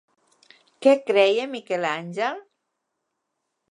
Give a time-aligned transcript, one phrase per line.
[0.85, 2.45] Què creia Miquel Àngel?